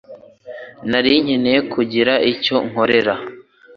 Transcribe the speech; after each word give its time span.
Nari 0.89 1.13
nkeneye 1.23 1.59
kugira 1.73 2.13
icyo 2.31 2.55
nkorera 2.67 3.13